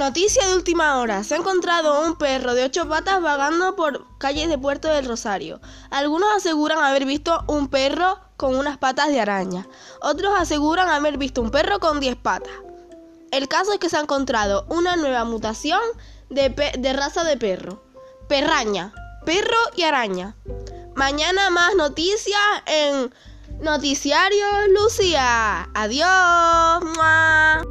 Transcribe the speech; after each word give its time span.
Noticia 0.00 0.46
de 0.46 0.54
última 0.54 0.98
hora. 0.98 1.22
Se 1.24 1.34
ha 1.34 1.36
encontrado 1.36 2.06
un 2.06 2.16
perro 2.16 2.54
de 2.54 2.64
ocho 2.64 2.88
patas 2.88 3.20
vagando 3.20 3.76
por 3.76 4.06
calles 4.16 4.48
de 4.48 4.56
Puerto 4.56 4.88
del 4.88 5.04
Rosario. 5.04 5.60
Algunos 5.90 6.30
aseguran 6.34 6.78
haber 6.78 7.04
visto 7.04 7.44
un 7.48 7.68
perro 7.68 8.18
con 8.38 8.54
unas 8.54 8.78
patas 8.78 9.08
de 9.08 9.20
araña. 9.20 9.68
Otros 10.00 10.32
aseguran 10.38 10.88
haber 10.88 11.18
visto 11.18 11.42
un 11.42 11.50
perro 11.50 11.80
con 11.80 12.00
diez 12.00 12.16
patas. 12.16 12.54
El 13.30 13.46
caso 13.46 13.74
es 13.74 13.78
que 13.78 13.90
se 13.90 13.98
ha 13.98 14.00
encontrado 14.00 14.64
una 14.70 14.96
nueva 14.96 15.24
mutación 15.24 15.82
de, 16.30 16.48
raza 16.94 17.22
de 17.22 17.36
perro. 17.36 17.84
Perraña, 18.26 18.94
perro 19.26 19.58
y 19.76 19.82
araña. 19.82 20.34
Mañana 20.96 21.50
más 21.50 21.74
noticias 21.76 22.40
en 22.64 23.12
Noticiario 23.60 24.46
Lucía. 24.72 25.68
Adiós. 25.74 27.68